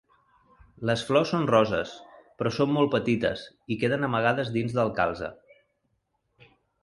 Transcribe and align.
Les 0.89 1.01
flors 1.09 1.33
són 1.33 1.43
roses 1.49 1.91
però 2.39 2.53
són 2.55 2.73
molt 2.77 2.91
petites 2.97 3.43
i 3.75 3.79
queden 3.83 4.07
amagades 4.09 4.49
dins 4.55 4.75
del 4.79 4.91
calze. 5.01 5.29